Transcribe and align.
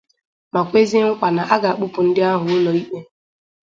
ma 0.51 0.61
kwezie 0.69 0.99
nkwa 1.07 1.29
na 1.35 1.43
a 1.53 1.55
ga-akpụpụ 1.61 1.99
ndị 2.07 2.21
ahụ 2.31 2.47
ụlọikpe 2.57 2.99